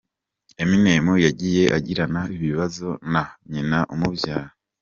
[0.63, 4.49] Eminem yagiye agirana ibibazo na nyina umubyara.